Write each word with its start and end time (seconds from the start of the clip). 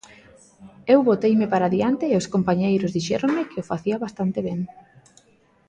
Eu 0.93 0.99
boteime 1.09 1.45
para 1.53 1.67
adiante 1.69 2.05
e 2.09 2.17
os 2.21 2.29
compañeiros 2.33 2.93
dixéronme 2.95 3.47
que 3.49 3.61
o 3.63 3.67
facía 3.71 4.01
bastante 4.05 4.39
ben. 4.47 4.59